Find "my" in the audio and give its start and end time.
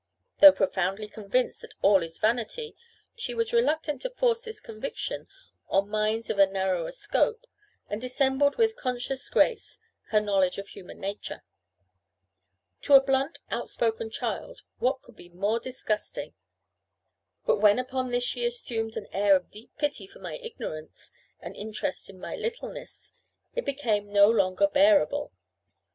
20.17-20.33, 22.19-22.35